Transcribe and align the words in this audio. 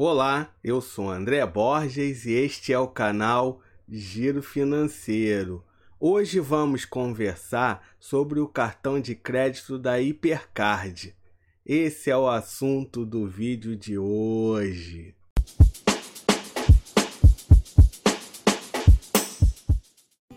Olá, 0.00 0.54
eu 0.62 0.80
sou 0.80 1.10
André 1.10 1.44
Borges 1.44 2.24
e 2.24 2.30
este 2.30 2.72
é 2.72 2.78
o 2.78 2.86
canal 2.86 3.60
Giro 3.88 4.40
Financeiro. 4.40 5.64
Hoje 5.98 6.38
vamos 6.38 6.84
conversar 6.84 7.84
sobre 7.98 8.38
o 8.38 8.46
cartão 8.46 9.00
de 9.00 9.16
crédito 9.16 9.76
da 9.76 10.00
Hipercard. 10.00 11.16
Esse 11.66 12.12
é 12.12 12.16
o 12.16 12.28
assunto 12.28 13.04
do 13.04 13.26
vídeo 13.26 13.74
de 13.74 13.98
hoje. 13.98 15.16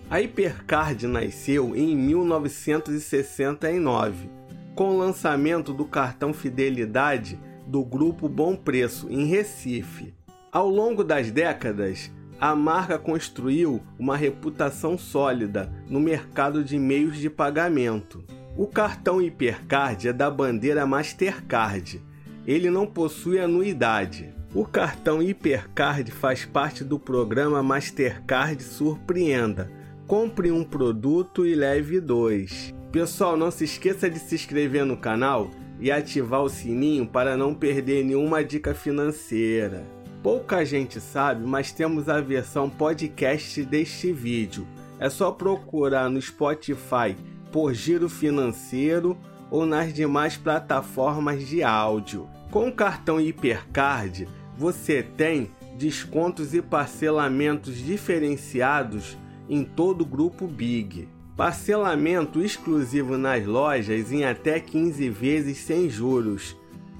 A 0.09 0.19
Hipercard 0.19 1.05
nasceu 1.05 1.75
em 1.75 1.95
1969, 1.95 4.27
com 4.73 4.95
o 4.95 4.97
lançamento 4.97 5.71
do 5.71 5.85
cartão 5.85 6.33
Fidelidade 6.33 7.39
do 7.71 7.85
grupo 7.85 8.27
Bom 8.27 8.53
Preço, 8.53 9.07
em 9.09 9.23
Recife. 9.23 10.13
Ao 10.51 10.67
longo 10.67 11.05
das 11.05 11.31
décadas, 11.31 12.11
a 12.37 12.53
marca 12.53 12.99
construiu 12.99 13.81
uma 13.97 14.17
reputação 14.17 14.97
sólida 14.97 15.71
no 15.89 15.97
mercado 15.97 16.65
de 16.65 16.77
meios 16.77 17.15
de 17.15 17.29
pagamento. 17.29 18.25
O 18.57 18.67
cartão 18.67 19.21
Hipercard 19.21 20.05
é 20.05 20.11
da 20.11 20.29
bandeira 20.29 20.85
Mastercard. 20.85 22.03
Ele 22.45 22.69
não 22.69 22.85
possui 22.85 23.39
anuidade. 23.39 24.33
O 24.53 24.65
cartão 24.65 25.21
Hipercard 25.21 26.11
faz 26.11 26.43
parte 26.43 26.83
do 26.83 26.99
programa 26.99 27.63
Mastercard 27.63 28.61
Surpreenda. 28.61 29.71
Compre 30.05 30.51
um 30.51 30.65
produto 30.65 31.45
e 31.45 31.55
leve 31.55 32.01
dois. 32.01 32.73
Pessoal, 32.91 33.37
não 33.37 33.49
se 33.49 33.63
esqueça 33.63 34.09
de 34.09 34.19
se 34.19 34.35
inscrever 34.35 34.85
no 34.85 34.97
canal 34.97 35.49
e 35.81 35.91
ativar 35.91 36.43
o 36.43 36.49
sininho 36.49 37.07
para 37.07 37.35
não 37.35 37.55
perder 37.55 38.05
nenhuma 38.05 38.43
dica 38.43 38.73
financeira. 38.75 39.83
Pouca 40.21 40.63
gente 40.63 41.01
sabe, 41.01 41.43
mas 41.43 41.71
temos 41.71 42.07
a 42.07 42.21
versão 42.21 42.69
podcast 42.69 43.65
deste 43.65 44.13
vídeo. 44.13 44.67
É 44.99 45.09
só 45.09 45.31
procurar 45.31 46.07
no 46.07 46.21
Spotify 46.21 47.17
por 47.51 47.73
Giro 47.73 48.07
Financeiro 48.07 49.17
ou 49.49 49.65
nas 49.65 49.91
demais 49.91 50.37
plataformas 50.37 51.47
de 51.47 51.63
áudio. 51.63 52.29
Com 52.51 52.67
o 52.67 52.71
cartão 52.71 53.19
Hipercard, 53.19 54.27
você 54.55 55.01
tem 55.01 55.49
descontos 55.75 56.53
e 56.53 56.61
parcelamentos 56.61 57.77
diferenciados 57.77 59.17
em 59.49 59.63
todo 59.63 60.01
o 60.01 60.05
grupo 60.05 60.45
Big. 60.45 61.09
Parcelamento 61.41 62.39
exclusivo 62.39 63.17
nas 63.17 63.43
lojas 63.47 64.11
em 64.11 64.23
até 64.23 64.59
15 64.59 65.09
vezes 65.09 65.57
sem 65.57 65.89
juros. 65.89 66.55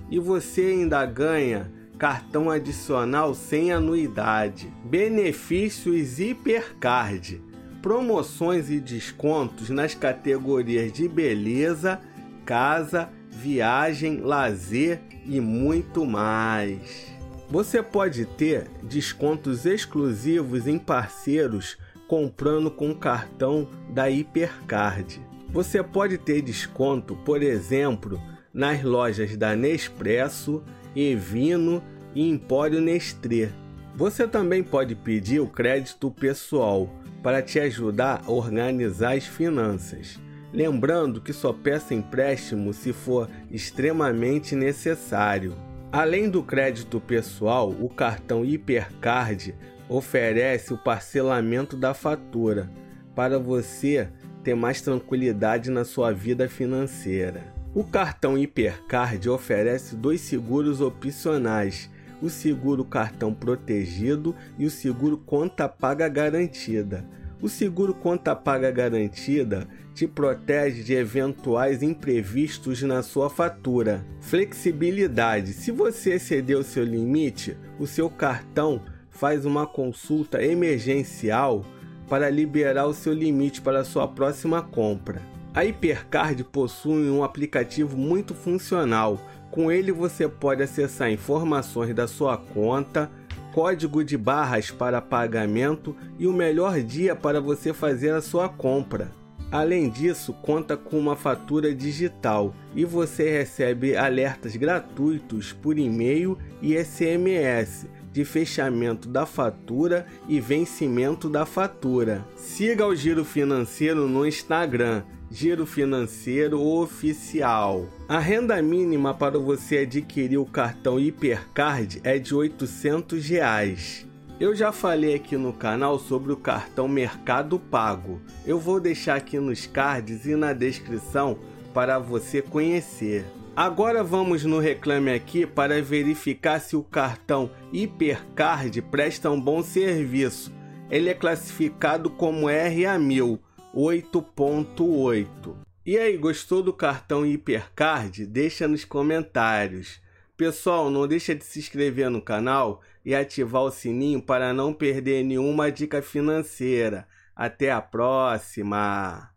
E 0.09 0.17
você 0.17 0.61
ainda 0.61 1.05
ganha 1.05 1.71
cartão 1.95 2.49
adicional 2.49 3.35
sem 3.35 3.71
anuidade. 3.71 4.73
Benefícios 4.83 6.19
Hipercard. 6.19 7.39
Promoções 7.83 8.71
e 8.71 8.79
descontos 8.79 9.69
nas 9.69 9.93
categorias 9.93 10.91
de 10.91 11.07
beleza, 11.07 11.99
casa, 12.43 13.09
viagem, 13.29 14.21
lazer 14.21 15.01
e 15.23 15.39
muito 15.39 16.03
mais. 16.03 17.13
Você 17.47 17.83
pode 17.83 18.25
ter 18.25 18.67
descontos 18.81 19.67
exclusivos 19.67 20.65
em 20.65 20.79
parceiros 20.79 21.77
comprando 22.11 22.69
com 22.69 22.91
o 22.91 22.95
cartão 22.95 23.65
da 23.89 24.09
Hipercard. 24.09 25.21
Você 25.47 25.81
pode 25.81 26.17
ter 26.17 26.41
desconto, 26.41 27.15
por 27.15 27.41
exemplo, 27.41 28.21
nas 28.53 28.83
lojas 28.83 29.37
da 29.37 29.55
Nespresso, 29.55 30.61
Evino 30.93 31.81
e 32.13 32.29
Empório 32.29 32.81
Nestlé. 32.81 33.49
Você 33.95 34.27
também 34.27 34.61
pode 34.61 34.93
pedir 34.93 35.39
o 35.39 35.47
crédito 35.47 36.11
pessoal 36.11 36.93
para 37.23 37.41
te 37.41 37.61
ajudar 37.61 38.23
a 38.25 38.29
organizar 38.29 39.15
as 39.15 39.25
finanças. 39.25 40.19
Lembrando 40.51 41.21
que 41.21 41.31
só 41.31 41.53
peça 41.53 41.93
empréstimo 41.93 42.73
se 42.73 42.91
for 42.91 43.29
extremamente 43.49 44.53
necessário. 44.53 45.55
Além 45.93 46.29
do 46.29 46.43
crédito 46.43 46.99
pessoal, 46.99 47.69
o 47.69 47.87
cartão 47.87 48.43
Hipercard 48.43 49.55
oferece 49.91 50.73
o 50.73 50.77
parcelamento 50.77 51.75
da 51.75 51.93
fatura 51.93 52.71
para 53.13 53.37
você 53.37 54.07
ter 54.41 54.55
mais 54.55 54.79
tranquilidade 54.79 55.69
na 55.69 55.83
sua 55.83 56.13
vida 56.13 56.47
financeira. 56.47 57.43
O 57.75 57.83
cartão 57.83 58.37
Hipercard 58.37 59.29
oferece 59.29 59.97
dois 59.97 60.21
seguros 60.21 60.79
opcionais: 60.79 61.89
o 62.21 62.29
seguro 62.29 62.85
cartão 62.85 63.33
protegido 63.33 64.33
e 64.57 64.65
o 64.65 64.71
seguro 64.71 65.17
conta 65.17 65.67
paga 65.67 66.07
garantida. 66.07 67.05
O 67.41 67.49
seguro 67.49 67.93
conta 67.93 68.33
paga 68.33 68.71
garantida 68.71 69.67
te 69.93 70.07
protege 70.07 70.83
de 70.83 70.93
eventuais 70.93 71.83
imprevistos 71.83 72.81
na 72.81 73.03
sua 73.03 73.29
fatura. 73.29 74.05
Flexibilidade: 74.21 75.51
se 75.51 75.69
você 75.69 76.13
exceder 76.13 76.57
o 76.57 76.63
seu 76.63 76.85
limite, 76.85 77.57
o 77.77 77.85
seu 77.85 78.09
cartão 78.09 78.81
faz 79.21 79.45
uma 79.45 79.67
consulta 79.67 80.43
emergencial 80.43 81.63
para 82.09 82.27
liberar 82.27 82.87
o 82.87 82.93
seu 82.93 83.13
limite 83.13 83.61
para 83.61 83.83
sua 83.83 84.07
próxima 84.07 84.63
compra. 84.63 85.21
A 85.53 85.63
Hipercard 85.63 86.43
possui 86.45 87.07
um 87.07 87.23
aplicativo 87.23 87.95
muito 87.95 88.33
funcional. 88.33 89.21
Com 89.51 89.71
ele 89.71 89.91
você 89.91 90.27
pode 90.27 90.63
acessar 90.63 91.11
informações 91.11 91.93
da 91.93 92.07
sua 92.07 92.35
conta, 92.35 93.11
código 93.53 94.03
de 94.03 94.17
barras 94.17 94.71
para 94.71 94.99
pagamento 94.99 95.95
e 96.17 96.25
o 96.25 96.33
melhor 96.33 96.81
dia 96.81 97.15
para 97.15 97.39
você 97.39 97.71
fazer 97.73 98.15
a 98.15 98.23
sua 98.23 98.49
compra. 98.49 99.11
Além 99.51 99.87
disso, 99.87 100.33
conta 100.41 100.75
com 100.75 100.97
uma 100.97 101.15
fatura 101.15 101.75
digital 101.75 102.55
e 102.73 102.83
você 102.83 103.29
recebe 103.29 103.95
alertas 103.95 104.55
gratuitos 104.55 105.53
por 105.53 105.77
e-mail 105.77 106.39
e 106.59 106.75
SMS 106.75 107.85
de 108.11 108.25
fechamento 108.25 109.07
da 109.07 109.25
fatura 109.25 110.05
e 110.27 110.39
vencimento 110.39 111.29
da 111.29 111.45
fatura. 111.45 112.25
Siga 112.35 112.85
o 112.85 112.95
Giro 112.95 113.23
Financeiro 113.23 114.07
no 114.07 114.25
Instagram, 114.25 115.03
Giro 115.29 115.65
Financeiro 115.65 116.61
Oficial. 116.61 117.87
A 118.07 118.19
renda 118.19 118.61
mínima 118.61 119.13
para 119.13 119.39
você 119.39 119.79
adquirir 119.79 120.37
o 120.37 120.45
cartão 120.45 120.99
Hipercard 120.99 122.01
é 122.03 122.19
de 122.19 122.35
800 122.35 123.25
reais. 123.27 124.05
Eu 124.41 124.55
já 124.55 124.71
falei 124.71 125.13
aqui 125.13 125.37
no 125.37 125.53
canal 125.53 125.99
sobre 125.99 126.33
o 126.33 126.37
cartão 126.37 126.87
Mercado 126.87 127.59
Pago. 127.59 128.19
Eu 128.45 128.59
vou 128.59 128.79
deixar 128.79 129.15
aqui 129.15 129.39
nos 129.39 129.67
cards 129.67 130.25
e 130.25 130.35
na 130.35 130.51
descrição 130.51 131.37
para 131.73 131.99
você 131.99 132.41
conhecer. 132.41 133.23
Agora 133.55 134.01
vamos 134.01 134.45
no 134.45 134.59
Reclame 134.59 135.11
Aqui 135.11 135.45
para 135.45 135.81
verificar 135.81 136.59
se 136.59 136.75
o 136.75 136.83
cartão 136.83 137.51
Hipercard 137.73 138.81
presta 138.83 139.29
um 139.29 139.39
bom 139.39 139.61
serviço. 139.61 140.53
Ele 140.89 141.09
é 141.09 141.13
classificado 141.13 142.09
como 142.09 142.47
RA1000 142.47 143.39
8.8. 143.75 145.55
E 145.85 145.97
aí, 145.97 146.15
gostou 146.17 146.63
do 146.63 146.71
cartão 146.71 147.25
Hipercard? 147.25 148.25
Deixa 148.25 148.67
nos 148.67 148.85
comentários. 148.85 149.99
Pessoal, 150.37 150.89
não 150.89 151.07
deixa 151.07 151.35
de 151.35 151.43
se 151.43 151.59
inscrever 151.59 152.09
no 152.09 152.21
canal 152.21 152.81
e 153.03 153.13
ativar 153.13 153.63
o 153.63 153.71
sininho 153.71 154.21
para 154.21 154.53
não 154.53 154.73
perder 154.73 155.23
nenhuma 155.23 155.71
dica 155.71 156.01
financeira. 156.01 157.07
Até 157.35 157.69
a 157.71 157.81
próxima! 157.81 159.29